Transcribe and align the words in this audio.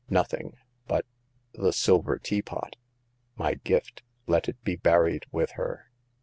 "Nothing. 0.19 0.57
But— 0.87 1.05
the 1.53 1.71
silver 1.71 2.17
teapot?"" 2.17 2.75
My 3.37 3.53
gift. 3.53 4.01
Let 4.25 4.49
it 4.49 4.59
be 4.63 4.75
buried 4.75 5.27
with 5.31 5.51
her." 5.61 5.91